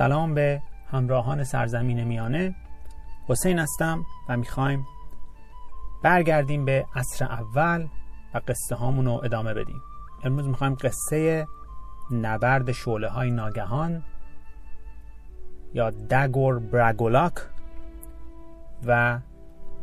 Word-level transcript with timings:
سلام 0.00 0.34
به 0.34 0.62
همراهان 0.90 1.44
سرزمین 1.44 2.04
میانه. 2.04 2.54
حسین 3.28 3.58
هستم 3.58 4.04
و 4.28 4.36
می‌خوایم 4.36 4.86
برگردیم 6.02 6.64
به 6.64 6.86
عصر 6.94 7.24
اول 7.24 7.86
و 8.34 8.40
قصه 8.48 8.74
هامون 8.74 9.04
رو 9.04 9.20
ادامه 9.24 9.54
بدیم. 9.54 9.82
امروز 10.24 10.48
می‌خوایم 10.48 10.74
قصه 10.74 11.46
نبرد 12.12 12.72
شعله 12.72 13.08
های 13.08 13.30
ناگهان 13.30 14.02
یا 15.74 15.90
دگور 15.90 16.58
براگولاک 16.58 17.34
و 18.86 19.18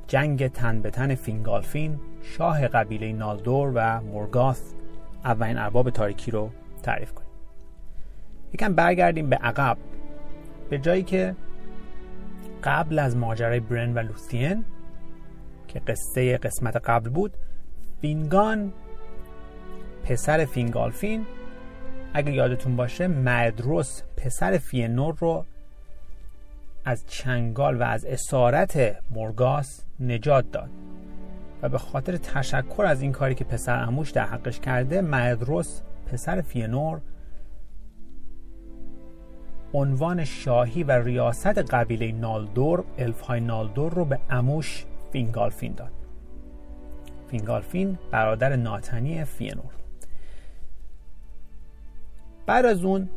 جنگ 0.08 0.48
تن 0.48 0.82
به 0.82 0.90
تن 0.90 1.16
فینگالفین 1.16 2.00
شاه 2.24 2.68
قبیله 2.68 3.14
نالدور 3.14 3.72
و 3.76 4.02
مورگاث 4.02 4.74
اولین 5.26 5.58
ارباب 5.58 5.90
تاریکی 5.90 6.32
رو 6.32 6.50
تعریف 6.84 7.14
کنیم. 7.14 7.30
یکم 8.54 8.74
برگردیم 8.74 9.30
به 9.30 9.36
عقب. 9.36 9.78
به 10.70 10.78
جایی 10.78 11.04
که 11.04 11.36
قبل 12.64 13.00
از 13.00 13.18
ماجرای 13.18 13.60
برن 13.60 13.94
و 13.94 14.00
لوثین 14.00 14.66
که 15.68 15.80
قصه 15.80 16.38
قسمت 16.38 16.76
قبل 16.76 17.10
بود 17.10 17.34
فینگان 18.02 18.74
پسر 20.04 20.46
فینگالفین 20.46 21.26
اگه 22.14 22.32
یادتون 22.32 22.76
باشه 22.76 23.08
مدروس 23.08 24.02
پسر 24.18 24.58
فینور 24.58 25.16
رو 25.20 25.46
از 26.86 27.04
چنگال 27.08 27.78
و 27.82 27.84
از 27.84 28.06
اسارت 28.06 28.96
مرگاس 29.12 29.86
نجات 30.00 30.52
داد. 30.52 30.70
و 31.62 31.70
به 31.70 31.78
خاطر 31.78 32.18
تشکر 32.18 32.86
از 32.86 33.02
این 33.02 33.12
کاری 33.12 33.36
که 33.36 33.44
پسر 33.44 33.84
عموش 33.84 34.12
در 34.12 34.26
حقش 34.26 34.60
کرده 34.60 35.02
مدروس 35.02 35.82
پسر 36.12 36.42
فینور 36.42 37.02
عنوان 39.74 40.24
شاهی 40.24 40.84
و 40.84 40.92
ریاست 40.92 41.58
قبیله 41.58 42.12
نالدور 42.12 42.84
الفهای 42.98 43.40
نالدور 43.40 43.94
رو 43.94 44.06
به 44.06 44.20
عموش 44.30 44.86
فینگالفین 45.12 45.74
داد. 45.74 45.92
فینگالفین 47.28 47.98
برادر 48.12 48.56
ناتنی 48.56 49.26
فینور. 49.26 49.74
بعد 52.46 52.66
از 52.66 52.84
اون 52.84 53.10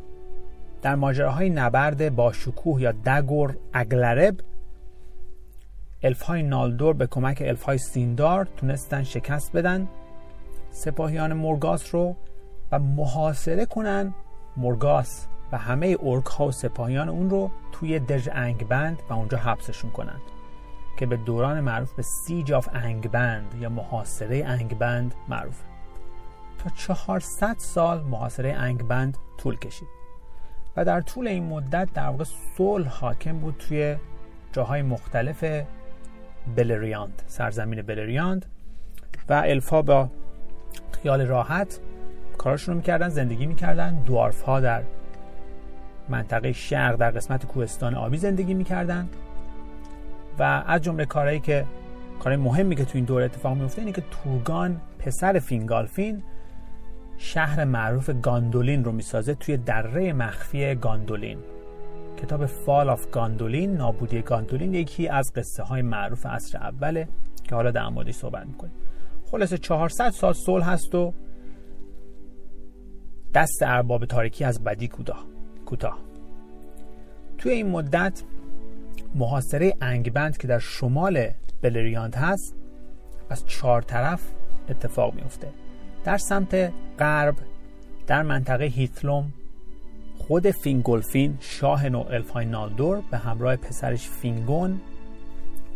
در 0.82 0.94
ماجراهای 0.94 1.50
نبرد 1.50 2.16
با 2.16 2.32
شکوه 2.32 2.82
یا 2.82 2.92
دگور 2.92 3.56
اگلرب 3.72 4.40
الفهای 6.02 6.42
نالدور 6.42 6.94
به 6.94 7.06
کمک 7.06 7.42
الفهای 7.46 7.78
سیندار 7.78 8.48
تونستن 8.56 9.02
شکست 9.02 9.52
بدن 9.52 9.88
سپاهیان 10.70 11.32
مرگاس 11.32 11.94
رو 11.94 12.16
و 12.72 12.78
محاصره 12.78 13.66
کنن 13.66 14.14
مرگاس 14.56 15.26
و 15.52 15.58
همه 15.58 15.86
اورک 15.86 16.26
ها 16.26 16.46
و 16.46 16.52
سپاهیان 16.52 17.08
اون 17.08 17.30
رو 17.30 17.50
توی 17.72 17.98
دژ 17.98 18.28
انگبند 18.32 19.02
و 19.08 19.12
اونجا 19.12 19.38
حبسشون 19.38 19.90
کنند 19.90 20.20
که 20.96 21.06
به 21.06 21.16
دوران 21.16 21.60
معروف 21.60 21.92
به 21.92 22.02
siege 22.02 22.52
of 22.52 22.68
Angband 22.72 23.54
یا 23.60 23.68
محاصره 23.68 24.44
انگبند 24.46 25.14
معروفه. 25.28 25.64
تا 26.58 26.70
400 26.70 27.56
سال 27.58 28.02
محاصره 28.02 28.52
انگبند 28.52 29.18
طول 29.38 29.56
کشید 29.56 29.88
و 30.76 30.84
در 30.84 31.00
طول 31.00 31.28
این 31.28 31.44
مدت 31.44 31.88
در 31.94 32.08
واقع 32.08 32.24
صلح 32.56 32.88
حاکم 32.88 33.38
بود 33.38 33.56
توی 33.58 33.96
جاهای 34.52 34.82
مختلف 34.82 35.44
بلریاند 36.56 37.22
سرزمین 37.26 37.82
بلریاند 37.82 38.46
و 39.28 39.32
الفا 39.32 39.82
با 39.82 40.10
خیال 41.02 41.20
راحت 41.20 41.80
کاراشون 42.38 42.72
رو 42.72 42.76
می‌کردن 42.76 43.08
زندگی 43.08 43.46
می‌کردن. 43.46 44.02
دوارف 44.02 44.42
ها 44.42 44.60
در 44.60 44.82
منطقه 46.10 46.52
شرق 46.52 46.96
در 46.96 47.10
قسمت 47.10 47.46
کوهستان 47.46 47.94
آبی 47.94 48.16
زندگی 48.16 48.54
می‌کردن 48.54 49.08
و 50.38 50.64
از 50.66 50.82
جمله 50.82 51.04
کارهایی 51.04 51.40
که 51.40 51.64
کارهای 52.20 52.42
مهمی 52.42 52.76
که 52.76 52.84
تو 52.84 52.90
این 52.94 53.04
دوره 53.04 53.24
اتفاق 53.24 53.56
میفته 53.56 53.82
اینه 53.82 53.92
که 53.92 54.02
تورگان 54.10 54.80
پسر 54.98 55.38
فینگالفین 55.38 56.22
شهر 57.18 57.64
معروف 57.64 58.10
گاندولین 58.22 58.84
رو 58.84 58.92
می‌سازه 58.92 59.34
توی 59.34 59.56
دره 59.56 60.12
مخفی 60.12 60.74
گاندولین. 60.74 61.38
کتاب 62.22 62.46
فال 62.46 62.90
آف 62.90 63.10
گاندولین 63.10 63.76
نابودی 63.76 64.22
گاندولین 64.22 64.74
یکی 64.74 65.08
از 65.08 65.32
قصه 65.32 65.62
های 65.62 65.82
معروف 65.82 66.26
عصر 66.26 66.58
اوله 66.58 67.08
که 67.44 67.54
حالا 67.54 67.70
در 67.70 67.88
موردش 67.88 68.14
صحبت 68.14 68.46
می‌کنیم. 68.46 68.72
خلاصه 69.30 69.58
400 69.58 70.10
سال 70.10 70.32
صلح 70.32 70.70
هست 70.70 70.94
و 70.94 71.14
دست 73.34 73.62
ارباب 73.62 74.04
تاریکی 74.04 74.44
از 74.44 74.64
بدی 74.64 74.88
کوتاه. 74.88 75.24
کوتاه. 75.70 75.98
توی 77.38 77.52
این 77.52 77.70
مدت 77.70 78.22
محاصره 79.14 79.74
انگبند 79.80 80.36
که 80.36 80.48
در 80.48 80.58
شمال 80.58 81.28
بلریاند 81.62 82.14
هست 82.14 82.54
از 83.30 83.46
چهار 83.46 83.82
طرف 83.82 84.22
اتفاق 84.68 85.14
میفته 85.14 85.48
در 86.04 86.18
سمت 86.18 86.72
غرب 86.98 87.34
در 88.06 88.22
منطقه 88.22 88.64
هیتلوم 88.64 89.32
خود 90.18 90.50
فینگولفین 90.50 91.36
شاه 91.40 91.88
نو 91.88 91.98
الفای 91.98 92.46
نالدور 92.46 93.02
به 93.10 93.18
همراه 93.18 93.56
پسرش 93.56 94.08
فینگون 94.08 94.80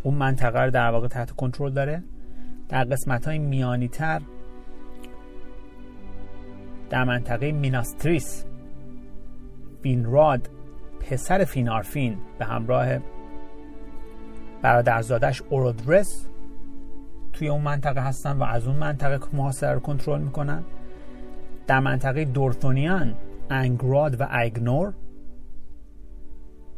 اون 0.03 0.13
منطقه 0.13 0.61
رو 0.61 0.71
در 0.71 0.91
واقع 0.91 1.07
تحت 1.07 1.31
کنترل 1.31 1.71
داره. 1.71 2.03
در 2.69 2.83
قسمت 2.83 3.27
های 3.27 3.39
میانی 3.39 3.87
تر 3.87 4.21
در 6.89 7.03
منطقه 7.03 7.51
میناستریس 7.51 8.45
فینراد 9.85 10.49
پسر 10.99 11.43
فینارفین 11.43 12.17
به 12.39 12.45
همراه 12.45 12.87
برادرزادش 14.61 15.41
اورودرس 15.49 16.29
توی 17.33 17.49
اون 17.49 17.61
منطقه 17.61 18.01
هستن 18.01 18.37
و 18.37 18.43
از 18.43 18.67
اون 18.67 18.75
منطقه 18.75 19.19
محاصره 19.33 19.73
رو 19.73 19.79
کنترل 19.79 20.21
می‌کنن. 20.21 20.63
در 21.67 21.79
منطقه 21.79 22.25
دورتونیان 22.25 23.15
انگراد 23.49 24.21
و 24.21 24.27
ایگنور 24.37 24.93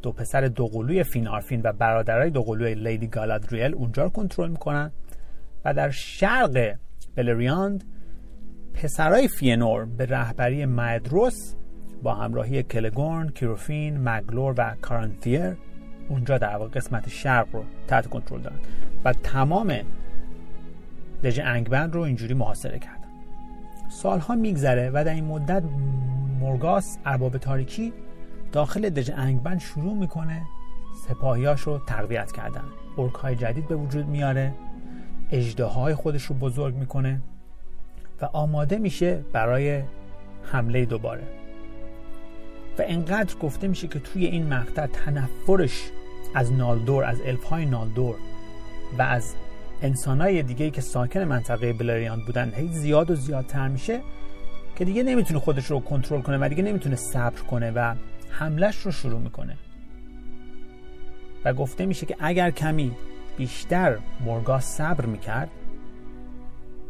دو 0.01 0.11
پسر 0.11 0.41
دوقلوی 0.41 1.03
فینارفین 1.03 1.61
و 1.63 1.73
برادرای 1.73 2.29
دوقلوی 2.29 2.75
لیدی 2.75 3.07
گالادریل 3.07 3.75
اونجا 3.75 4.03
رو 4.03 4.09
کنترل 4.09 4.49
می‌کنن. 4.49 4.91
و 5.65 5.73
در 5.73 5.89
شرق 5.89 6.75
بلریاند 7.15 7.83
پسرای 8.73 9.27
فینور 9.27 9.85
به 9.85 10.05
رهبری 10.05 10.65
مدروس 10.65 11.55
با 12.03 12.13
همراهی 12.13 12.63
کلگورن، 12.63 13.29
کیروفین، 13.29 14.09
مگلور 14.09 14.53
و 14.57 14.75
کارانتیر 14.81 15.57
اونجا 16.09 16.37
در 16.37 16.55
واقع 16.55 16.69
قسمت 16.69 17.09
شرق 17.09 17.47
رو 17.53 17.63
تحت 17.87 18.07
کنترل 18.07 18.41
دارن. 18.41 18.59
و 19.05 19.13
تمام 19.13 19.73
دژ 21.23 21.39
انگبند 21.43 21.95
رو 21.95 22.01
اینجوری 22.01 22.33
محاصره 22.33 22.79
کردن. 22.79 23.07
سالها 23.89 24.35
میگذره 24.35 24.89
و 24.93 25.03
در 25.03 25.13
این 25.13 25.25
مدت 25.25 25.63
مرگاس 26.39 26.97
ارباب 27.05 27.37
تاریکی 27.37 27.93
داخل 28.51 28.89
دژ 28.89 29.11
انگبند 29.15 29.59
شروع 29.59 29.93
می‌کنه 29.93 30.41
سپاهیاش 31.07 31.61
رو 31.61 31.79
تقویت 31.87 32.31
کردن. 32.31 32.63
ارک 32.97 33.13
های 33.13 33.35
جدید 33.35 33.67
به 33.67 33.75
وجود 33.75 34.07
میاره. 34.07 34.53
اجده 35.31 35.65
های 35.65 35.93
خودش 35.93 36.23
رو 36.23 36.35
بزرگ 36.35 36.75
می‌کنه 36.75 37.21
و 38.21 38.25
آماده 38.25 38.77
میشه 38.77 39.23
برای 39.33 39.83
حمله 40.43 40.85
دوباره. 40.85 41.23
و 42.79 42.83
انقدر 42.85 43.35
گفته 43.35 43.67
میشه 43.67 43.87
که 43.87 43.99
توی 43.99 44.25
این 44.25 44.53
مقطع 44.53 44.85
تنفرش 44.85 45.89
از 46.33 46.53
نالدور 46.53 47.03
از 47.03 47.21
الفهای 47.21 47.65
نالدور 47.65 48.15
و 48.97 49.01
از 49.01 49.35
انسانهای 49.81 50.43
دیگه 50.43 50.69
که 50.69 50.81
ساکن 50.81 51.19
منطقه 51.19 51.73
بلریاند 51.73 52.25
بودن 52.25 52.53
هی 52.55 52.67
زیاد 52.67 53.11
و 53.11 53.15
زیادتر 53.15 53.67
میشه 53.67 54.01
که 54.75 54.85
دیگه 54.85 55.03
نمی‌تونه 55.03 55.39
خودش 55.39 55.65
رو 55.65 55.79
کنترل 55.79 56.21
کنه 56.21 56.37
و 56.37 56.49
دیگه 56.49 56.63
نمی‌تونه 56.63 56.95
صبر 56.95 57.41
کنه 57.41 57.71
و 57.71 57.95
حملش 58.29 58.77
رو 58.77 58.91
شروع 58.91 59.19
می‌کنه. 59.19 59.57
و 61.45 61.53
گفته 61.53 61.85
میشه 61.85 62.05
که 62.05 62.15
اگر 62.19 62.51
کمی 62.51 62.91
بیشتر 63.37 63.97
مرگا 64.25 64.59
صبر 64.59 65.05
می‌کرد 65.05 65.49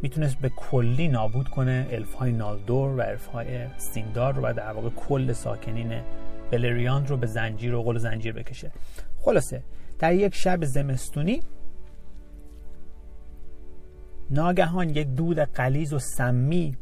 می‌تونست 0.02 0.40
به 0.40 0.50
کلی 0.50 1.08
نابود 1.08 1.48
کنه 1.48 1.88
الفهای 1.92 2.32
نالدور 2.32 2.90
و 2.90 3.02
الفهای 3.02 3.68
سیندار 3.78 4.34
رو 4.34 4.42
و 4.42 4.54
در 4.54 4.72
واقع 4.72 4.90
کل 4.90 5.34
ساکنین 5.34 6.02
بلریاند 6.52 7.10
رو 7.10 7.18
به 7.18 7.28
زنجیر 7.28 7.74
و 7.74 7.84
قل 7.84 7.98
زنجیر 7.98 8.34
بکشه. 8.34 8.72
خلاصه 9.20 9.64
در 10.00 10.14
یک 10.14 10.36
شب 10.36 10.66
زمستونی 10.66 11.42
ناگهان 14.30 14.90
یک 14.90 15.08
دود 15.08 15.40
قلیز 15.40 15.94
و 15.94 16.00
سمی 16.00 16.78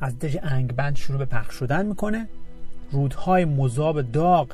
از 0.00 0.18
دژ 0.18 0.36
انگبند 0.42 0.96
شروع 0.96 1.18
به 1.18 1.24
پخش 1.24 1.54
شدن 1.54 1.86
می‌کنه. 1.86 2.28
رودهای 2.90 3.44
مذاب 3.44 4.02
داغ 4.02 4.52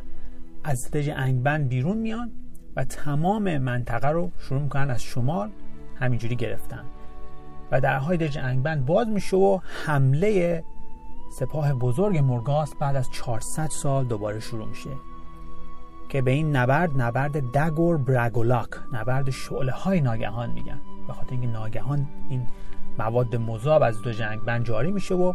از 0.64 0.90
دژ 0.90 1.08
انگبند 1.16 1.68
بیرون 1.68 1.98
میان 1.98 2.30
و 2.76 2.84
تمام 2.84 3.58
منطقه 3.58 4.08
رو 4.08 4.30
شروع 4.38 4.62
می‌کنن 4.62 4.90
از 4.90 5.02
شمال 5.02 5.50
همینجوری 5.96 6.36
گرفتن. 6.36 6.84
و 7.72 7.80
درهای 7.80 8.16
دژ 8.16 8.36
انگبند 8.36 8.86
باز 8.86 9.08
میشه 9.08 9.36
و 9.36 9.58
حمله 9.86 10.64
سپاه 11.38 11.74
بزرگ 11.74 12.18
مرگاس 12.18 12.74
بعد 12.74 12.96
از 12.96 13.10
400 13.10 13.68
سال 13.68 14.04
دوباره 14.04 14.40
شروع 14.40 14.68
میشه. 14.68 14.90
که 16.08 16.22
به 16.22 16.30
این 16.30 16.56
نبرد 16.56 17.02
نبرد 17.02 17.52
دگور 17.52 17.96
براگولاک 17.96 18.68
نبرد 18.92 19.30
شعله 19.30 19.72
های 19.72 20.00
ناگهان 20.00 20.50
میگن. 20.50 20.80
به 21.06 21.12
خاطر 21.12 21.30
اینکه 21.30 21.46
ناگهان 21.46 22.06
این 22.28 22.46
مواد 22.98 23.36
مذاب 23.36 23.82
از 23.82 24.02
دو 24.02 24.12
جنگ 24.12 24.40
بند 24.40 24.64
جاری 24.64 24.92
میشه 24.92 25.14
و 25.14 25.32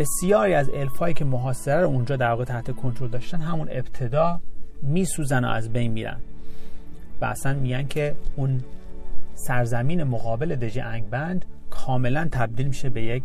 بسیاری 0.00 0.54
از 0.54 0.70
الفایی 0.70 1.14
که 1.14 1.24
محاصره 1.24 1.80
رو 1.80 1.86
اونجا 1.86 2.16
در 2.16 2.30
واقع 2.30 2.44
تحت 2.44 2.76
کنترل 2.76 3.08
داشتن 3.08 3.40
همون 3.40 3.68
ابتدا 3.70 4.40
میسوزن 4.82 5.44
و 5.44 5.48
از 5.48 5.72
بین 5.72 5.92
میرن. 5.92 6.16
و 7.20 7.24
اصلا 7.24 7.54
میگن 7.54 7.86
که 7.86 8.14
اون 8.36 8.60
سرزمین 9.34 10.04
مقابل 10.04 10.56
دژ 10.56 10.78
انگبند 10.78 11.44
کاملا 11.70 12.28
تبدیل 12.32 12.66
میشه 12.66 12.88
به 12.88 13.02
یک 13.02 13.22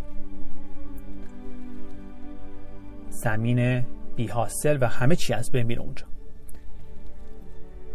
زمین 3.10 3.86
بیحاصل 4.16 4.78
و 4.82 4.88
همه 4.88 5.16
چی 5.16 5.34
از 5.34 5.52
بین 5.52 5.66
میره 5.66 5.82
اونجا. 5.82 6.06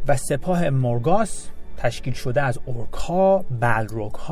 و 0.08 0.16
سپاه 0.16 0.70
مورگاس 0.70 1.48
تشکیل 1.76 2.14
شده 2.14 2.42
از 2.42 2.58
اورکا، 2.66 3.38
بلروگ 3.38 4.30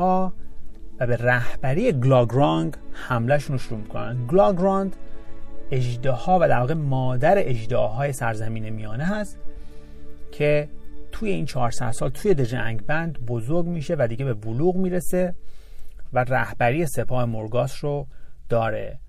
و 0.99 1.05
به 1.05 1.15
رهبری 1.15 1.91
گلارونگ 1.91 2.73
حملهشون 2.93 3.53
رو 3.53 3.59
شروع 3.59 3.79
می‌کنن. 3.79 4.27
گلارونگ 4.27 6.39
و 6.41 6.47
در 6.47 6.59
واقع 6.59 6.73
مادر 6.73 7.53
اژدهاهای 7.71 8.13
سرزمین 8.13 8.69
میانه 8.69 9.05
هست 9.05 9.39
که 10.31 10.69
توی 11.13 11.29
این 11.29 11.45
400 11.45 11.91
سال 11.91 12.09
توی 12.09 12.33
دژ 12.33 12.55
انگبند 12.87 13.25
بزرگ 13.25 13.65
میشه 13.65 13.95
و 13.99 14.07
دیگه 14.07 14.25
به 14.25 14.33
بلوغ 14.33 14.75
می‌رسه 14.75 15.35
و 16.13 16.19
رهبری 16.23 16.85
سپاه 16.85 17.25
مورگاس 17.25 17.83
رو 17.83 18.07
داره. 18.49 18.99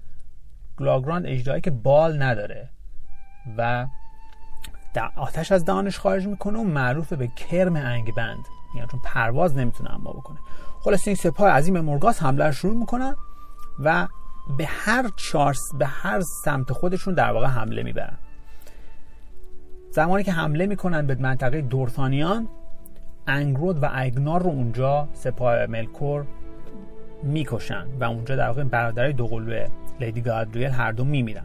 گلارونگ 0.77 1.27
اژدهایی 1.27 1.61
که 1.61 1.71
بال 1.71 2.23
نداره 2.23 2.71
و 3.59 3.87
آتش 5.17 5.53
از 5.53 5.65
دهانش 5.65 5.99
خارج 5.99 6.27
می‌کنه 6.27 6.59
و 6.59 6.65
معروف 6.65 7.13
به 7.13 7.27
کرم 7.27 7.77
انگبند. 7.77 8.45
یعنی 8.75 8.89
چون 8.91 9.01
پرواز 9.05 9.57
نمی‌تونه 9.57 9.95
اما 9.95 10.13
بکنه. 10.13 10.39
خلاصه 10.81 11.07
این 11.07 11.17
سپاه 11.17 11.51
عظیم 11.51 11.81
مرگاس 11.81 12.23
حمله 12.23 12.47
رو 12.47 12.53
شروع 12.53 12.77
می‌کنن 12.77 13.15
و 13.79 14.09
به 14.59 14.67
هر 14.67 15.11
چهار 15.17 15.43
سمت 15.43 15.63
به 15.79 15.87
هر 15.87 16.21
سمت 16.45 16.73
خودشون 16.73 17.15
در 17.15 17.31
واقع 17.31 17.47
حمله 17.47 17.83
می‌برن. 17.83 18.19
زمانی 19.95 20.25
که 20.25 20.33
حمله 20.33 20.67
می‌کنن 20.67 21.07
به 21.07 21.15
منطقه 21.15 21.61
دورتانیان 21.61 22.49
انگرود 23.27 23.83
و 23.83 23.87
ایگنار 23.87 24.43
رو 24.43 24.51
اونجا 24.51 25.09
سپاه 25.13 25.67
ملکور 25.67 26.27
می‌کشن 27.23 27.87
و 28.01 28.05
اونجا 28.05 28.37
در 28.37 28.47
واقع 28.47 28.65
برادرای 28.65 29.13
دوقلوه 29.13 29.67
لیدی 30.01 30.21
گالادریل 30.21 30.71
هر 30.71 30.93
دو 30.93 31.05
میمیرن. 31.05 31.45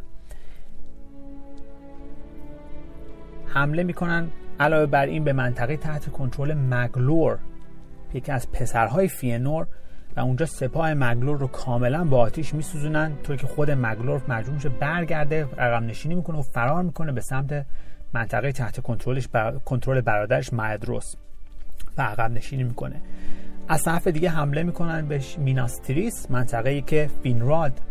حمله 3.46 3.84
می‌کنن 3.84 4.28
علاوه 4.60 4.86
بر 4.86 5.06
این 5.06 5.24
به 5.24 5.34
منطقه 5.34 5.78
تحت 5.78 6.10
کنترل 6.10 6.54
مگلور 6.54 7.38
یکی 8.14 8.32
از 8.32 8.52
پسرهای 8.52 9.08
فینور 9.08 9.68
و 10.18 10.20
اونجا 10.20 10.46
سپاه 10.46 10.94
مگلور 10.94 11.38
رو 11.38 11.48
کاملا 11.48 12.04
با 12.04 12.18
آتیش 12.18 12.54
میسوزونن 12.54 13.12
طوری 13.24 13.40
که 13.40 13.48
خود 13.48 13.72
مگلور 13.72 14.22
مجبور 14.28 14.54
میشه 14.54 14.70
برگرده 14.70 15.48
عقب 15.58 15.86
نشینی 15.86 16.16
می‌کنه 16.16 16.38
و 16.38 16.42
فرار 16.42 16.84
می‌کنه 16.84 17.12
به 17.12 17.22
سمت 17.22 17.66
منطقه 18.14 18.52
تحت 18.52 18.80
کنترلش 18.80 19.28
کنترل 19.66 20.02
برادرش 20.02 20.54
مایدروس 20.54 21.16
و 21.98 22.02
عقب 22.02 22.32
نشینی 22.32 22.64
می‌کنه. 22.64 23.02
از 23.68 23.84
طرف 23.84 24.08
دیگه 24.08 24.30
حمله 24.30 24.64
می‌کنن 24.64 25.08
به 25.08 25.22
میناستریس 25.38 26.32
منطقه 26.32 26.70
ای 26.70 26.82
که 26.82 27.10
فینراد 27.24 27.82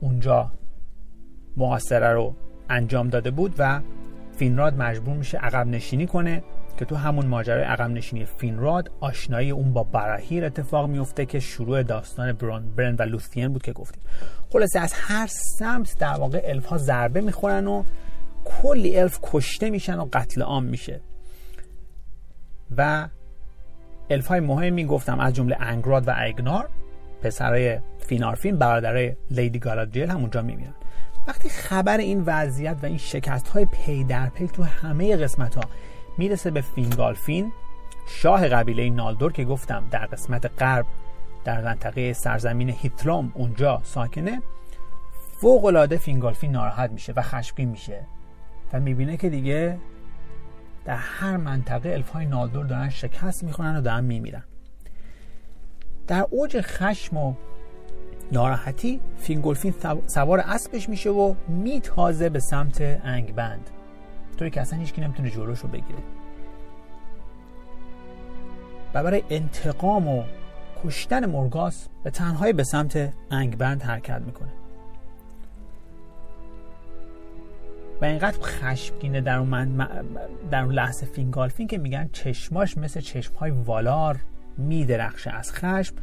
اونجا 0.00 0.50
محاصره 1.56 2.12
رو 2.12 2.34
انجام 2.70 3.08
داده 3.08 3.30
بود 3.30 3.54
و 3.58 3.80
فینراد 4.36 4.76
مجبور 4.76 5.16
میشه 5.16 5.38
عقب 5.38 5.66
نشینی 5.66 6.06
کنه 6.06 6.42
که 6.78 6.84
تو 6.84 6.96
همون 6.96 7.26
ماجرای 7.26 7.62
عقب 7.62 7.90
نشینی 7.90 8.24
فینراد 8.24 8.90
آشنایی 9.00 9.50
اون 9.50 9.72
با 9.72 9.82
براهیر 9.82 10.44
اتفاق 10.44 10.88
میفته 10.88 11.26
که 11.26 11.40
شروع 11.40 11.82
داستان 11.82 12.32
بران 12.32 12.74
برن 12.76 12.96
و 12.98 13.02
لوثین 13.02 13.48
بود 13.48 13.62
که 13.62 13.72
گفتیم. 13.72 14.02
خلاصه 14.52 14.80
از 14.80 14.92
هر 14.94 15.26
سمت 15.58 15.98
در 15.98 16.14
واقع 16.14 16.42
الف 16.44 16.66
ها 16.66 16.78
ضربه 16.78 17.20
می‌خورن 17.20 17.66
و 17.66 17.82
کلی 18.66 18.98
الف 18.98 19.18
کشته 19.22 19.70
میشن 19.70 19.98
و 19.98 20.08
قتل 20.12 20.42
عام 20.42 20.64
میشه. 20.64 21.00
و 22.76 23.08
الف 24.10 24.26
های 24.26 24.40
مهمی 24.40 24.84
گفتم 24.84 25.20
از 25.20 25.34
جمله 25.34 25.56
انگراد 25.60 26.08
و 26.08 26.10
ایگنار 26.10 26.68
پسرای 27.22 27.78
فینارفین 27.98 28.56
برادرای 28.56 29.16
لیدی 29.30 29.58
گالادریل 29.58 30.10
هم 30.10 30.16
اونجا 30.16 30.42
میمیرن 30.42 30.74
وقتی 31.26 31.48
خبر 31.48 31.98
این 31.98 32.22
وضعیت 32.26 32.76
و 32.82 32.86
این 32.86 32.98
شکست 32.98 33.48
های 33.48 33.64
پی 33.64 34.04
در 34.04 34.28
پی 34.28 34.46
تو 34.46 34.62
همه 34.62 35.16
قسمت 35.16 35.54
ها 35.54 35.62
می‌رسه 36.18 36.50
به 36.50 36.60
فینگالفین 36.60 37.52
شاه 38.08 38.48
قبیله 38.48 38.90
نالدور 38.90 39.32
که 39.32 39.44
گفتم 39.44 39.84
در 39.90 40.06
قسمت 40.06 40.62
غرب 40.62 40.86
در 41.44 41.60
منطقه 41.60 42.12
سرزمین 42.12 42.70
هیتلوم 42.70 43.32
اونجا 43.34 43.80
ساکنه 43.84 44.42
فوق 45.40 45.64
العاده 45.64 45.96
فینگالفین 45.96 46.50
ناراحت 46.50 46.90
میشه 46.90 47.12
و 47.16 47.22
خشمگین 47.22 47.68
میشه. 47.68 48.15
و 48.72 48.80
می‌بینه 48.80 49.16
که 49.16 49.30
دیگه 49.30 49.78
در 50.84 50.96
هر 50.96 51.36
منطقه 51.36 51.88
الف 51.88 52.08
های 52.08 52.26
نالدور 52.26 52.66
دارن 52.66 52.88
شکست 52.88 53.44
می‌خورن 53.44 53.76
و 53.76 53.80
دارن 53.80 54.04
میمیرن. 54.04 54.42
در 56.06 56.26
اوج 56.30 56.60
خشم 56.60 57.16
و 57.16 57.34
ناراحتی 58.32 59.00
فینگولفین 59.18 59.74
سوار 60.06 60.40
اسبش 60.40 60.88
میشه 60.88 61.10
و 61.10 61.34
میتازه 61.48 62.28
به 62.28 62.40
سمت 62.40 62.80
انگبند. 63.04 63.70
طوری 64.38 64.50
که 64.50 64.60
اصلا 64.60 64.78
هیچکی 64.78 65.00
نمی‌تونه 65.00 65.30
جلوش 65.30 65.58
رو 65.58 65.68
بگیره. 65.68 65.98
و 68.94 69.02
برای 69.02 69.22
انتقام 69.30 70.08
و 70.08 70.24
کشتن 70.84 71.26
مرگاس 71.26 71.88
به 72.04 72.10
تنهایی 72.10 72.52
به 72.52 72.64
سمت 72.64 73.12
انگبند 73.30 73.82
حرکت 73.82 74.22
می‌کنه. 74.26 74.52
و 78.00 78.04
اینقدر 78.04 78.38
خشمگینه 78.42 79.20
در 79.20 79.38
اون, 79.38 79.48
من 79.48 79.88
در 80.50 80.62
اون 80.62 80.74
لحظه 80.74 81.06
فینگالفین 81.06 81.66
که 81.66 81.78
میگن 81.78 82.08
چشماش 82.12 82.78
مثل 82.78 83.00
چشمهای 83.00 83.50
والار 83.50 84.20
میدرخشه 84.58 85.30
از 85.30 85.52
خشم 85.52 85.94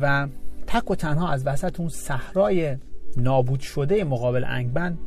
و 0.00 0.28
تک 0.66 0.90
و 0.90 0.94
تنها 0.94 1.32
از 1.32 1.46
وسط 1.46 1.80
اون 1.80 1.88
صحرای 1.88 2.76
نابود 3.16 3.60
شده 3.60 4.04
مقابل 4.04 4.44
انگبند 4.44 4.98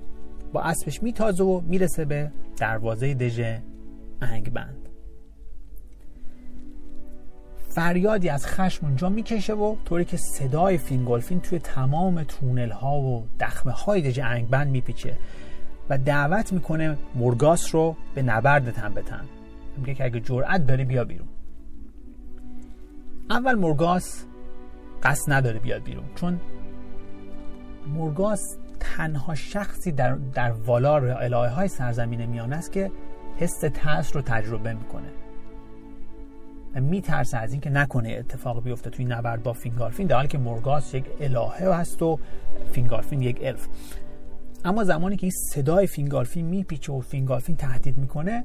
با 0.53 0.61
اسبش 0.61 1.03
میتازه 1.03 1.43
و 1.43 1.61
می‌رسه 1.61 2.05
به 2.05 2.31
دروازه 2.57 3.13
دژ 3.13 3.41
انگبند. 4.21 4.89
فریادی 7.69 8.29
از 8.29 8.47
خشم 8.47 8.85
اونجا 8.85 9.09
می‌کشه 9.09 9.53
و 9.53 9.75
طوری 9.85 10.05
که 10.05 10.17
صدای 10.17 10.77
فینگولفین 10.77 11.39
توی 11.39 11.59
تمام 11.59 12.23
تونل 12.23 12.71
ها 12.71 12.97
و 12.99 13.27
دخمه 13.39 13.71
های 13.71 14.01
دژ 14.01 14.19
انگبند 14.19 14.67
میپیچه. 14.67 15.17
و 15.89 15.97
دعوت 15.97 16.53
می‌کنه 16.53 16.97
مرگاس 17.15 17.75
رو 17.75 17.95
به 18.15 18.21
نبرد 18.21 18.71
تن 18.71 18.93
به 18.93 19.01
تن 19.01 19.25
میگه 19.77 19.93
که 19.93 20.05
اگه 20.05 20.19
جرأت 20.19 20.65
داری 20.65 20.85
بیا 20.85 21.03
بیرون. 21.03 21.27
اول 23.29 23.55
مرگاس 23.55 24.25
قصد 25.03 25.33
نداره 25.33 25.59
بیاد 25.59 25.83
بیرون 25.83 26.05
چون 26.15 26.39
مرگاس 27.87 28.57
تنها 28.79 29.35
شخصی 29.35 29.91
در, 29.91 30.15
در 30.15 30.51
والار 30.51 31.05
الهه 31.05 31.49
های 31.49 31.67
سرزمین 31.67 32.25
میان 32.25 32.53
است 32.53 32.71
که 32.71 32.91
حس 33.37 33.59
ترس 33.73 34.15
رو 34.15 34.21
تجربه 34.21 34.73
می‌کنه. 34.73 35.09
و 36.75 36.81
میترسه 36.81 37.37
از 37.37 37.51
اینکه 37.51 37.69
نکنه 37.69 38.09
اتفاق 38.09 38.63
بیفته 38.63 38.89
توی 38.89 39.05
نبرد 39.05 39.43
با 39.43 39.53
فینگارفین 39.53 40.07
در 40.07 40.15
حالی 40.15 40.27
که 40.27 40.37
مورگاس 40.37 40.93
یک 40.93 41.05
الهه 41.19 41.73
هست 41.73 42.01
و 42.01 42.19
فینگارفین 42.71 43.21
یک 43.21 43.39
الف. 43.41 43.67
اما 44.65 44.83
زمانی 44.83 45.17
که 45.17 45.23
این 45.23 45.31
صدای 45.31 45.87
فینگالفین 45.87 46.45
میپیچه 46.45 46.93
و 46.93 47.01
فینگالفین 47.01 47.55
تهدید 47.55 47.97
می‌کنه 47.97 48.43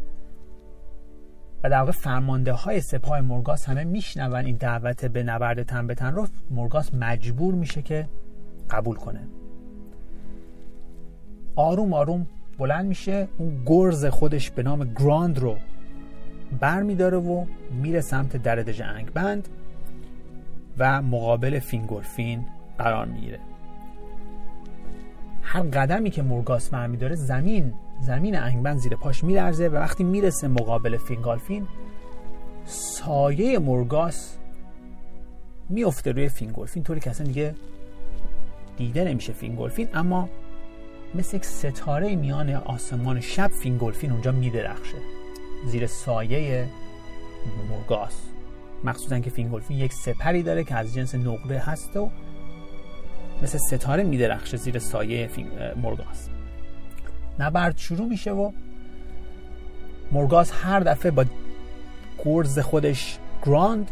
و 1.65 1.71
در 1.71 1.79
واقع 1.79 1.93
فرمانده 1.93 2.53
های 2.53 2.81
سپاه 2.81 3.21
مورگاس 3.21 3.69
همه 3.69 3.85
میشنون 3.85 4.47
این 4.47 4.57
دعوت 4.57 5.05
به 5.05 5.23
نبرد 5.23 5.63
تن 5.63 5.87
به 5.87 5.95
تن 5.95 6.13
رو 6.15 6.27
مورگاس 6.51 6.95
مجبور 6.95 7.55
میشه 7.55 7.83
که 7.83 8.09
قبول 8.71 8.97
کنه. 8.97 9.21
آروم 11.57 11.93
آروم 11.93 12.27
بلند 12.59 12.87
میشه 12.87 13.29
اون 13.39 13.63
گرز 13.67 14.07
خودش 14.07 14.51
به 14.51 14.63
نام 14.63 14.95
گراند 14.95 15.39
رو 15.39 15.57
بر 16.61 16.83
میداره 16.83 17.19
و 17.19 17.45
میره 17.83 18.01
سمت 18.01 18.37
در 18.37 18.85
انگ 18.85 19.13
بند 19.13 19.49
و 20.79 21.03
مقابل 21.03 21.59
فینگولفین 21.59 22.47
قرار 22.79 23.07
می‌گیره. 23.07 23.41
هر 25.50 25.62
قدمی 25.62 26.11
که 26.11 26.23
مورگاس 26.23 26.71
داره 26.71 27.14
زمین 27.14 27.75
زمین 28.00 28.37
انگبند 28.37 28.78
زیر 28.78 28.97
پاش 28.97 29.25
میلرزه 29.25 29.69
و 29.69 29.75
وقتی 29.75 30.05
می‌رسه 30.05 30.49
مقابل 30.49 30.97
فینگالفین 30.97 31.67
سایه 32.64 33.59
مورگاس 33.59 34.37
میفته 35.69 36.12
روی 36.12 36.28
فینگولفین 36.28 36.83
طوری 36.83 37.00
که 37.00 37.11
اصلا 37.11 37.26
دیگه 37.26 37.55
دیده 38.76 39.05
نمیشه 39.05 39.33
فینگولفین 39.33 39.88
اما 39.95 40.28
مثل 41.14 41.37
یک 41.37 41.45
ستاره 41.45 42.17
میان 42.17 42.50
آسمان 42.50 43.21
شب 43.21 43.50
فینگولفین 43.62 44.12
اونجا 44.12 44.33
میدرخشه 44.33 44.99
زیر 45.67 45.87
سایه 45.87 46.67
مرگاس 47.71 48.21
مخصوصا 48.85 49.19
که 49.19 49.31
فینگولفین 49.31 49.78
یک 49.78 49.93
سپری 49.93 50.43
داره 50.43 50.64
که 50.64 50.75
از 50.75 50.95
جنس 50.95 51.14
نقره 51.14 51.59
هست 51.59 51.97
و 51.97 52.11
مثل 53.42 53.59
ستاره 53.59 54.02
میدرخشه 54.02 54.57
زیر 54.57 54.78
سایه 54.78 55.30
مرگاس 55.83 56.28
نبرد 57.38 57.76
شروع 57.76 58.09
میشه 58.09 58.33
و 58.33 58.52
مرگاس 60.12 60.52
هر 60.54 60.80
دفعه 60.80 61.11
با 61.11 61.25
گرز 62.25 62.59
خودش 62.59 63.18
گراند 63.47 63.90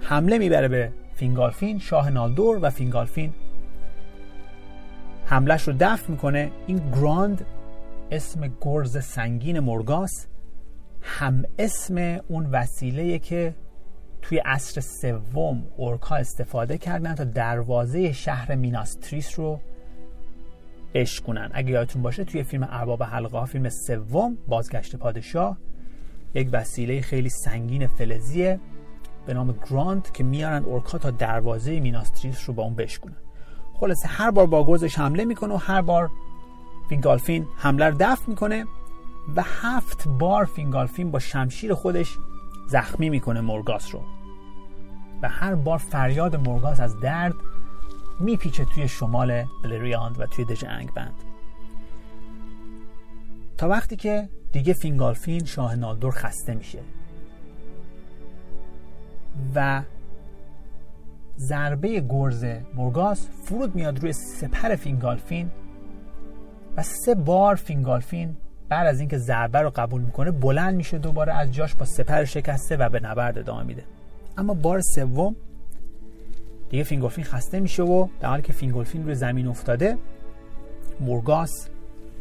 حمله 0.00 0.38
می‌بره 0.38 0.68
به 0.68 0.92
فینگالفین 1.14 1.78
شاه 1.78 2.10
نالدور 2.10 2.58
و 2.62 2.70
فینگالفین 2.70 3.32
حملش 5.26 5.68
رو 5.68 5.74
دفع 5.80 6.10
می‌کنه. 6.10 6.50
این 6.66 6.90
گراند 6.90 7.46
اسم 8.10 8.52
گرز 8.60 9.04
سنگین 9.04 9.60
مرگاس 9.60 10.26
هم 11.02 11.44
اسم 11.58 12.20
اون 12.28 12.46
وسیله 12.46 13.18
که 13.18 13.54
توی 14.24 14.38
عصر 14.38 14.80
سوم 14.80 15.62
اورکا 15.76 16.16
استفاده 16.16 16.78
کردن 16.78 17.14
تا 17.14 17.24
دروازه 17.24 18.12
شهر 18.12 18.54
میناستریس 18.54 19.38
رو 19.38 19.60
بشکنن 20.94 21.50
اگه 21.54 21.70
یادتون 21.70 22.02
باشه 22.02 22.24
توی 22.24 22.42
فیلم 22.42 22.68
ارباب 22.70 23.02
حلقه 23.02 23.44
فیلم 23.44 23.68
سوم 23.68 24.38
بازگشت 24.48 24.96
پادشاه 24.96 25.58
یک 26.34 26.48
وسیله 26.52 27.00
خیلی 27.00 27.28
سنگین 27.28 27.86
فلزیه 27.86 28.60
به 29.26 29.34
نام 29.34 29.54
گراند 29.70 30.14
که 30.14 30.24
میارن 30.24 30.64
اورکا 30.64 30.98
تا 30.98 31.10
دروازه 31.10 31.80
میناستریس 31.80 32.48
رو 32.48 32.54
با 32.54 32.62
اون 32.62 32.74
بشکنن 32.74 33.16
خلاصه 33.74 34.08
هر 34.08 34.30
بار 34.30 34.46
با 34.46 34.64
گوزش 34.64 34.98
حمله 34.98 35.24
می‌کنه 35.24 35.54
و 35.54 35.56
هر 35.56 35.82
بار 35.82 36.10
فینگالفین 36.88 37.46
حمله 37.56 37.84
رو 37.84 37.96
دفع 38.00 38.22
می‌کنه 38.28 38.64
و 39.36 39.42
هفت 39.62 40.08
بار 40.08 40.44
فینگالفین 40.44 41.10
با 41.10 41.18
شمشیر 41.18 41.74
خودش 41.74 42.18
زخمی 42.66 43.10
می‌کنه 43.10 43.40
مورگاس 43.40 43.94
رو. 43.94 44.13
و 45.24 45.28
هر 45.28 45.54
بار 45.54 45.78
فریاد 45.78 46.36
مورگاس 46.36 46.80
از 46.80 47.00
درد 47.00 47.34
میپیچه 48.20 48.64
توی 48.64 48.88
شمال 48.88 49.44
بلریاند 49.62 50.20
و 50.20 50.26
توی 50.26 50.44
دژ 50.44 50.64
انگبند 50.96 51.14
تا 53.58 53.68
وقتی 53.68 53.96
که 53.96 54.28
دیگه 54.52 54.72
فینگالفین 54.72 55.44
شاه 55.44 55.76
نالدور 55.76 56.12
خسته 56.12 56.54
میشه. 56.54 56.78
و 59.54 59.82
ضربه 61.38 62.00
گرز 62.00 62.44
مورگاس 62.74 63.28
فرود 63.44 63.74
میاد 63.74 63.98
روی 63.98 64.12
سپر 64.12 64.76
فینگالفین 64.76 65.50
و 66.76 66.82
سه 66.82 67.14
بار 67.14 67.54
فینگالفین 67.54 68.36
بعد 68.68 68.86
از 68.86 69.00
اینکه 69.00 69.18
ضربه 69.18 69.58
رو 69.58 69.70
قبول 69.70 70.02
می‌کنه 70.02 70.30
بلند 70.30 70.74
میشه 70.74 70.98
دوباره 70.98 71.32
از 71.32 71.52
جاش 71.52 71.74
با 71.74 71.84
سپر 71.84 72.24
شکسته 72.24 72.76
و 72.76 72.88
به 72.88 73.00
نبرد 73.00 73.38
ادامه 73.38 73.62
میده. 73.62 73.84
اما 74.38 74.54
بار 74.54 74.80
سوم 74.80 75.36
دیگه 76.70 76.84
فینگولفین 76.84 77.24
خسته 77.24 77.60
میشه 77.60 77.82
و 77.82 78.08
در 78.20 78.28
حالی 78.28 78.42
که 78.42 78.52
فینگولفین 78.52 79.04
روی 79.04 79.14
زمین 79.14 79.46
افتاده 79.46 79.98
مورگاس 81.00 81.68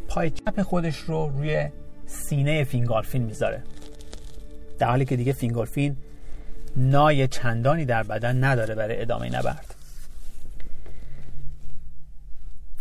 پای 0.07 0.29
چپ 0.29 0.61
خودش 0.61 0.97
رو 0.97 1.31
روی 1.37 1.69
سینه 2.05 2.63
فینگالفین 2.63 3.23
می‌ذاره. 3.23 3.63
در 4.79 4.89
حالی 4.89 5.05
که 5.05 5.15
دیگه 5.15 5.33
فینگولفین 5.33 5.95
نای 6.77 7.27
چندانی 7.27 7.85
در 7.85 8.03
بدن 8.03 8.43
نداره 8.43 8.75
برای 8.75 9.01
ادامه 9.01 9.29
نبرد. 9.29 9.75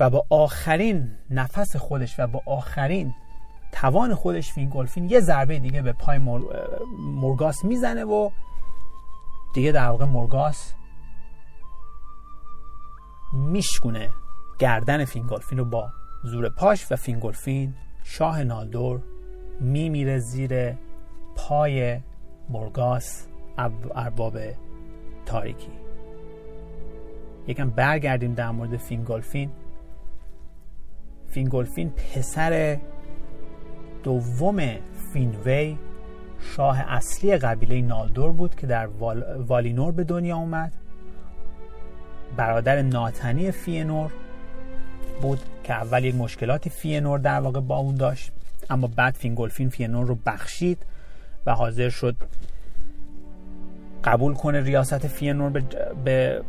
و 0.01 0.11
با 0.11 0.27
آخرین 0.31 1.11
نفس 1.31 1.77
خودش 1.77 2.15
و 2.21 2.27
با 2.27 2.43
آخرین 2.47 3.15
توان 3.73 4.15
خودش 4.15 4.53
فینگولفین 4.53 5.11
یه 5.11 5.21
ضربه 5.21 5.59
دیگه 5.59 5.83
به 5.83 5.93
پای 5.93 6.19
مورگاس 6.99 7.65
می‌زنه 7.65 8.05
و 8.05 8.31
دیگه 9.55 9.73
در 9.73 9.89
واقع 9.89 10.05
مورگاس 10.05 10.75
میشکونه 13.33 14.11
گردن 14.59 15.05
فینگولفین 15.05 15.59
رو 15.59 15.65
با 15.65 15.93
زور 16.23 16.49
پاش 16.49 16.93
و 16.93 16.97
فینگولفین 16.97 17.75
شاه 18.03 18.45
نالدور 18.45 19.01
میمیره 19.61 20.19
زیر 20.19 20.73
پای 21.37 22.01
مورگاس 22.49 23.29
ارباب 23.95 24.39
تاریکی. 25.27 25.73
یکم 27.47 27.71
برگردیم 27.71 28.35
در 28.35 28.51
مورد 28.51 28.77
فینگولفین 28.77 29.51
فینگولفین 31.29 31.91
پسر 31.91 32.81
دوم 34.03 34.61
فینوی 35.13 35.79
شاه 36.43 36.81
اصلی 36.81 37.37
قبیله 37.37 37.81
نالدور 37.81 38.33
بود 38.33 38.55
که 38.55 38.67
در 38.67 38.87
والینور 39.47 39.93
به 39.93 40.05
دنیا 40.05 40.37
اومد 40.37 40.73
برادر 42.37 42.83
ناتنی 42.83 43.51
فینور 43.51 44.13
بود 45.23 45.39
که 45.65 45.73
اول 45.73 46.05
یک 46.05 46.15
مشکلاتی 46.15 46.71
فینور 46.71 47.19
در 47.19 47.41
واقع 47.41 47.61
با 47.61 47.77
اون 47.77 47.95
داشت 47.95 48.33
اما 48.71 48.87
بعد 48.87 49.15
فینگولفین 49.15 49.69
فینور 49.69 50.07
رو 50.07 50.19
بخشید 50.27 50.79
و 51.47 51.55
حاضر 51.55 51.89
شد 51.89 52.17
قبول 54.05 54.35
کنه 54.35 54.61
ریاست 54.61 55.07
فینور 55.07 55.51
به, 55.51 55.63
به 56.05 56.43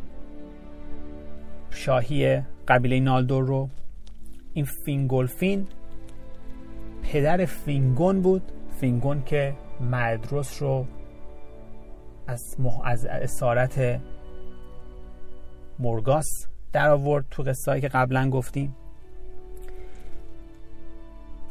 شاهی 1.71 2.41
قبیله 2.67 2.99
نالدور 2.99 3.43
رو. 3.45 3.69
این 4.53 4.65
فینگولفین 4.65 5.67
پدر 7.03 7.45
فینگون 7.45 8.21
بود 8.21 8.51
فینگون 8.79 9.23
که 9.23 9.53
مدروس 9.81 10.61
رو 10.61 10.85
از, 12.27 12.55
مح... 12.59 12.81
از 12.83 13.05
اسارت 13.05 14.01
مورگاث 15.79 16.47
در 16.73 16.89
آورد 16.89 17.25
تو 17.31 17.43
قصه 17.43 17.81
که 17.81 17.87
قبلا 17.87 18.29
گفتیم. 18.29 18.75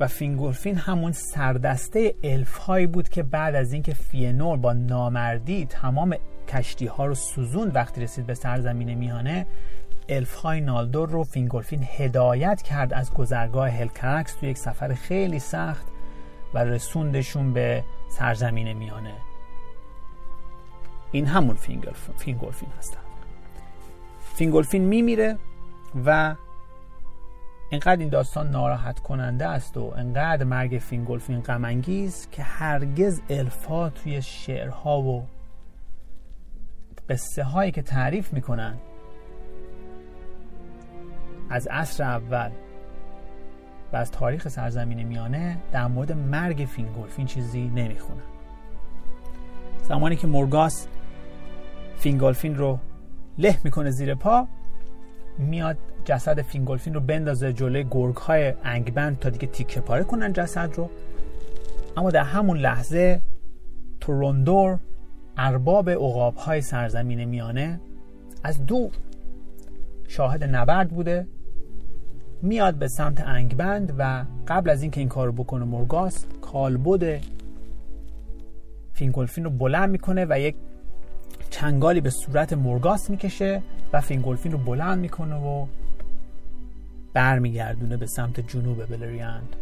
و 0.00 0.06
فینگولفین 0.06 0.76
همون 0.76 1.12
سردسته 1.12 2.14
الف 2.24 2.56
هایی 2.56 2.86
بود 2.86 3.08
که 3.08 3.22
بعد 3.22 3.54
از 3.54 3.72
اینکه 3.72 3.94
فینور 3.94 4.56
با 4.56 4.72
نامردی 4.72 5.66
تمام 5.66 6.16
کشتی 6.48 6.86
ها 6.86 7.06
رو 7.06 7.14
سوزون 7.14 7.68
وقتی 7.68 8.00
رسید 8.00 8.26
به 8.26 8.34
سرزمین 8.34 8.94
میانه 8.94 9.46
الف 10.08 10.34
های 10.34 10.60
نالدور 10.60 11.08
رو 11.08 11.24
فینگولفین 11.24 11.86
هدایت 11.96 12.62
کرد 12.62 12.94
از 12.94 13.14
گذرگاه 13.14 13.68
هلکرکس 13.68 14.34
تو 14.34 14.46
یک 14.46 14.58
سفر 14.58 14.94
خیلی 14.94 15.38
سخت 15.38 15.86
و 16.54 16.58
رسوندشون 16.58 17.52
به 17.52 17.84
سرزمین 18.12 18.72
میانه. 18.72 19.14
این 21.12 21.26
همون 21.26 21.56
فینگولفین 22.16 22.68
هستن. 22.78 23.00
فینگولفین 24.34 24.84
میمیره 24.84 25.38
و 26.06 26.34
اینقدر 27.70 27.96
این 27.96 28.08
داستان 28.08 28.50
ناراحت 28.50 29.00
کننده 29.00 29.46
است 29.46 29.76
و 29.76 29.92
انقدر 29.96 30.44
مرگ 30.44 30.78
فینگولفین 30.78 31.40
غم 31.40 31.80
که 32.30 32.42
هرگز 32.42 33.20
الفا 33.30 33.90
توی 33.90 34.22
شعرها 34.22 35.00
و 35.00 35.26
قصه 37.08 37.44
هایی 37.44 37.72
که 37.72 37.82
تعریف 37.82 38.32
می‌کنن 38.32 38.76
از 41.50 41.66
عصر 41.66 42.04
اول 42.04 42.50
و 43.92 43.96
از 43.96 44.10
تاریخ 44.10 44.48
سرزمین 44.48 45.02
میانه 45.02 45.58
در 45.72 45.86
مورد 45.86 46.12
مرگ 46.12 46.68
فینگولفین 46.70 47.26
چیزی 47.26 47.68
نمی‌خونن 47.68 48.22
زمانی 49.82 50.16
که 50.16 50.26
مورگاث 50.26 50.86
فینگولفین 51.96 52.56
رو 52.56 52.78
له 53.38 53.58
می‌کنه 53.64 53.90
زیر 53.90 54.14
پا 54.14 54.48
میاد 55.38 55.76
جسد 56.04 56.42
فینگولفین 56.42 56.94
رو 56.94 57.00
بندازه 57.00 57.52
جلوی 57.52 57.84
گرگ 57.90 58.16
های 58.16 58.54
انگبند 58.64 59.18
تا 59.18 59.30
دیگه 59.30 59.46
تیکه 59.46 59.80
پاره 59.80 60.04
کنن 60.04 60.32
جسد 60.32 60.74
رو. 60.76 60.90
اما 61.96 62.10
در 62.10 62.24
همون 62.24 62.58
لحظه 62.58 63.22
تروندور 64.00 64.78
ارباب 65.36 65.88
عقاب 65.88 66.36
های 66.36 66.60
سرزمین 66.60 67.24
میانه 67.24 67.80
از 68.42 68.66
دور 68.66 68.90
شاهد 70.08 70.44
نبرد 70.44 70.88
بوده 70.88 71.26
میاد 72.42 72.74
به 72.74 72.88
سمت 72.88 73.20
انگبند 73.20 73.94
و 73.98 74.24
قبل 74.48 74.70
از 74.70 74.82
اینکه 74.82 75.00
این 75.00 75.08
کار 75.08 75.26
رو 75.26 75.32
بکنه 75.32 75.64
مرگاث 75.64 76.26
کالبد 76.40 77.20
فینگولفین 78.92 79.44
رو 79.44 79.50
بلند 79.50 79.90
می‌کنه 79.90 80.26
و 80.28 80.40
یک 80.40 80.54
چنگالی 81.50 82.00
به 82.00 82.10
صورت 82.10 82.52
مرگاث 82.52 83.10
می‌کشه 83.10 83.62
و 83.92 84.00
فینگولفین 84.00 84.52
رو 84.52 84.58
بلند 84.58 84.98
می‌کنه 84.98 85.36
و 85.36 85.66
برمیگردونه 87.12 87.96
به 87.96 88.06
سمت 88.06 88.40
جنوب 88.40 88.86
بلریاند. 88.86 89.56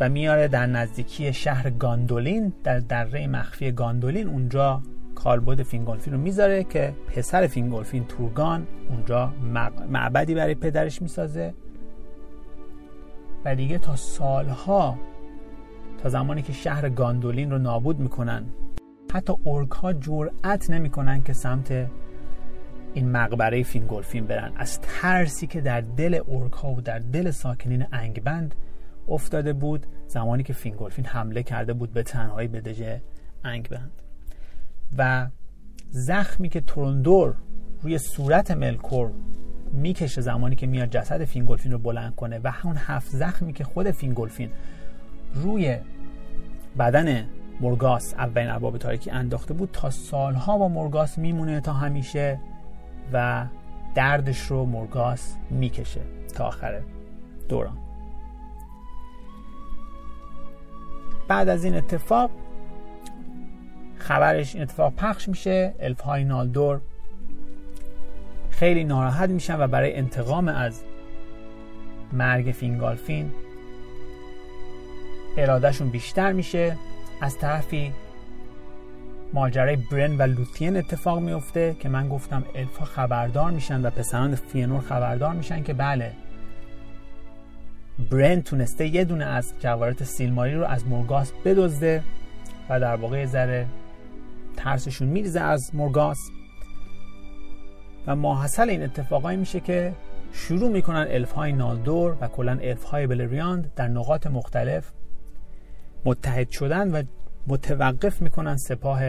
و 0.00 0.08
میاره 0.08 0.48
در 0.48 0.66
نزدیکی 0.66 1.32
شهر 1.32 1.70
گاندولین 1.70 2.52
در 2.64 2.78
دره 2.78 3.26
مخفی 3.26 3.72
گاندولین. 3.72 4.28
اونجا 4.28 4.82
کالبد 5.24 5.62
فینگولفین 5.62 6.12
رو 6.12 6.20
می‌ذاره 6.20 6.64
که 6.64 6.94
پسر 7.06 7.46
فینگولفین 7.46 8.04
تورگان 8.04 8.66
اونجا 8.88 9.32
معبدی 9.88 10.34
برای 10.34 10.54
پدرش 10.54 11.02
می‌سازه. 11.02 11.54
و 13.44 13.54
دیگه 13.54 13.78
تا 13.78 13.96
سالها 13.96 14.98
تا 16.02 16.08
زمانی 16.08 16.42
که 16.42 16.52
شهر 16.52 16.88
گاندولین 16.88 17.50
رو 17.50 17.58
نابود 17.58 17.98
می‌کنن 17.98 18.44
حتی 19.12 19.32
اورک 19.44 19.70
ها 19.70 19.92
جرأت 19.92 20.70
نمی‌کنن 20.70 21.22
که 21.22 21.32
سمت 21.32 21.86
این 22.94 23.10
مقبره 23.12 23.62
فینگولفین 23.62 24.26
برن. 24.26 24.52
از 24.56 24.80
ترسی 24.80 25.46
که 25.46 25.60
در 25.60 25.80
دل 25.80 26.20
اورک 26.26 26.52
ها 26.52 26.72
و 26.72 26.80
در 26.80 26.98
دل 26.98 27.30
ساکنین 27.30 27.86
انگبند 27.92 28.54
افتاده 29.08 29.52
بود 29.52 29.86
زمانی 30.06 30.42
که 30.42 30.52
فینگولفین 30.52 31.04
حمله 31.04 31.42
کرده 31.42 31.72
بود 31.72 31.92
به 31.92 32.02
تنهایی 32.02 32.48
به 32.48 32.60
دژ 32.60 32.82
انگبند. 33.44 34.02
و 34.98 35.26
زخمی 35.90 36.48
که 36.48 36.60
تروندور 36.60 37.34
روی 37.82 37.98
صورت 37.98 38.50
ملکور 38.50 39.10
می‌کشه 39.72 40.20
زمانی 40.20 40.56
که 40.56 40.66
میاد 40.66 40.88
جسد 40.88 41.24
فینگولفین 41.24 41.72
رو 41.72 41.78
بلند 41.78 42.14
کنه 42.14 42.40
و 42.44 42.50
همون 42.50 42.76
هفت 42.78 43.10
زخمی 43.10 43.52
که 43.52 43.64
خود 43.64 43.90
فینگولفین 43.90 44.50
روی 45.34 45.78
بدن 46.78 47.26
مرگاث 47.60 48.14
اولین 48.14 48.48
ارباب 48.48 48.78
تاریکی 48.78 49.10
انداخته 49.10 49.54
بود 49.54 49.70
تا 49.72 49.90
سالها 49.90 50.58
با 50.58 50.68
مرگاث 50.68 51.18
میمونه 51.18 51.60
تا 51.60 51.72
همیشه 51.72 52.40
و 53.12 53.46
دردش 53.94 54.40
رو 54.40 54.66
مرگاث 54.66 55.36
می‌کشه 55.50 56.00
تا 56.34 56.44
آخر 56.44 56.80
دوران. 57.48 57.78
بعد 61.28 61.48
از 61.48 61.64
این 61.64 61.74
اتفاق 61.74 62.30
خبرش 64.02 64.54
این 64.54 64.62
اتفاق 64.62 64.94
پخش 64.94 65.28
میشه 65.28 65.74
الف 65.80 66.00
های 66.00 66.24
نالدور 66.24 66.80
خیلی 68.50 68.84
ناراحت 68.84 69.30
میشن 69.30 69.60
و 69.60 69.66
برای 69.66 69.94
انتقام 69.94 70.48
از 70.48 70.82
مرگ 72.12 72.52
فینگولفین 72.52 73.32
ارادهشون 75.36 75.88
بیشتر 75.88 76.32
میشه. 76.32 76.76
از 77.22 77.38
طرفی 77.38 77.92
ماجرای 79.32 79.76
برن 79.76 80.18
و 80.18 80.22
لوتین 80.22 80.76
اتفاق 80.76 81.18
میفته 81.18 81.76
که 81.80 81.88
من 81.88 82.08
گفتم 82.08 82.44
الفا 82.54 82.84
خبردار 82.84 83.50
میشن 83.50 83.86
و 83.86 83.90
پسران 83.90 84.34
فینور 84.34 84.80
خبردار 84.80 85.32
میشن 85.32 85.62
که 85.62 85.74
بله 85.74 86.12
برن 88.10 88.42
تونسته 88.42 88.86
یه 88.86 89.04
دونه 89.04 89.24
از 89.24 89.52
جواهرات 89.60 90.04
سیلماری 90.04 90.54
رو 90.54 90.64
از 90.64 90.86
مورگاس 90.86 91.32
بدزده 91.44 92.02
و 92.68 92.80
در 92.80 92.96
واقع 92.96 93.26
ذره 93.26 93.66
ترسشون 94.56 95.08
میریزه 95.08 95.40
از 95.40 95.70
مورگاس 95.74 96.18
و 98.06 98.16
ماحصل 98.16 98.70
این 98.70 98.82
اتفاقایی 98.82 99.38
میشه 99.38 99.60
که 99.60 99.92
شروع 100.32 100.70
می‌کنن 100.70 101.06
الف 101.10 101.32
های 101.32 101.52
نالدور 101.52 102.16
و 102.20 102.28
کلا 102.28 102.58
الف 102.62 102.84
های 102.84 103.06
بلریاند 103.06 103.72
در 103.76 103.88
نقاط 103.88 104.26
مختلف 104.26 104.92
متحد 106.04 106.50
شدن 106.50 106.90
و 106.90 107.02
متوقف 107.46 108.22
می‌کنن 108.22 108.56
سپاه 108.56 109.02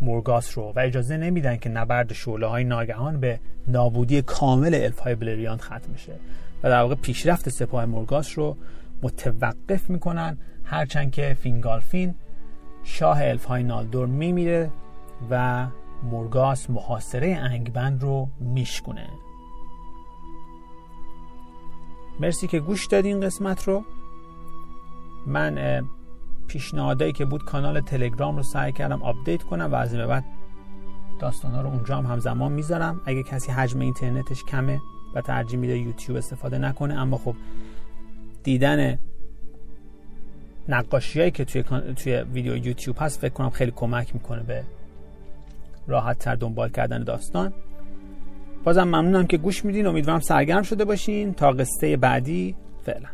مورگاس 0.00 0.58
رو. 0.58 0.72
و 0.76 0.80
اجازه 0.80 1.16
نمیدن 1.16 1.56
که 1.56 1.68
نبرد 1.68 2.12
شعله 2.12 2.46
های 2.46 2.64
ناگهان 2.64 3.20
به 3.20 3.40
نابودی 3.68 4.22
کامل 4.22 4.74
الف 4.74 4.98
های 4.98 5.14
بلریاند 5.14 5.60
ختم 5.60 5.96
شه 5.96 6.12
و 6.62 6.68
در 6.68 6.82
واقع 6.82 6.94
پیشرفت 6.94 7.48
سپاه 7.48 7.84
مورگاث 7.84 8.38
رو 8.38 8.56
متوقف 9.02 9.90
می‌کنن 9.90 10.38
هرچند 10.64 11.12
که 11.12 11.36
فینگولفین 11.40 12.14
شاه 12.84 13.22
الف 13.22 13.44
های 13.44 13.62
نالدور 13.62 14.06
میمیره 14.06 14.70
و 15.30 15.66
مورگاث 16.02 16.70
محاصره 16.70 17.38
انگبند 17.40 18.02
رو 18.02 18.28
میشکونه. 18.40 19.08
مرسی 22.20 22.46
که 22.46 22.60
گوش 22.60 22.86
دادین 22.86 23.20
قسمت 23.20 23.68
رو. 23.68 23.84
من 25.26 25.84
پیشنهادایی 26.46 27.12
که 27.12 27.24
بود 27.24 27.44
کانال 27.44 27.80
تلگرام 27.80 28.36
رو 28.36 28.42
سعی 28.42 28.72
کردم 28.72 29.02
update 29.02 29.42
کنم 29.42 29.72
و 29.72 29.74
از 29.74 29.92
این 29.92 30.02
به 30.02 30.06
بعد 30.06 30.24
داستان 31.18 31.52
ها 31.52 31.60
رو 31.60 31.68
اونجا 31.68 31.96
هم 31.96 32.06
همزمان 32.06 32.52
می‌ذارم. 32.52 33.00
اگه 33.06 33.22
کسی 33.22 33.52
حجم 33.52 33.80
اینترنتش 33.80 34.44
کمه 34.44 34.80
و 35.14 35.20
ترجیح 35.20 35.58
میده 35.58 35.78
یوتیوب 35.78 36.18
استفاده 36.18 36.58
نکنه 36.58 36.94
اما 36.94 37.16
خب 37.16 37.34
دیدن 38.42 38.98
نقاشی 40.68 41.18
هایی 41.18 41.30
که 41.30 41.44
توی, 41.44 41.62
توی 41.96 42.16
ویدیو 42.16 42.56
یوتیوب 42.56 42.96
هست 43.00 43.20
فکر 43.20 43.32
کنم 43.32 43.50
خیلی 43.50 43.72
کمک 43.76 44.14
می‌کنه 44.14 44.42
به 44.42 44.62
راحت 45.86 46.18
تر 46.18 46.34
دنبال 46.34 46.68
کردن 46.68 47.04
داستان. 47.04 47.52
بازم 48.64 48.84
ممنونم 48.84 49.26
که 49.26 49.36
گوش 49.36 49.64
میدین. 49.64 49.86
امیدوارم 49.86 50.20
سرگرم 50.20 50.62
شده 50.62 50.84
باشین. 50.84 51.34
تا 51.34 51.50
قصه 51.50 51.96
بعدی 51.96 52.54
فعلا. 52.82 53.08